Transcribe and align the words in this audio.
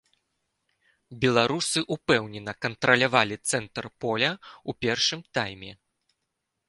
Беларусы 1.25 1.79
ўпэўнена 1.95 2.51
кантралявалі 2.67 3.35
цэнтр 3.53 3.83
поля 4.07 4.31
ў 4.33 4.71
першым 4.87 5.19
тайме. 5.41 5.71